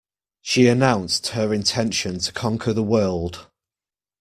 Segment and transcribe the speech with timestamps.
[0.41, 3.51] She announced her intention to conquer the world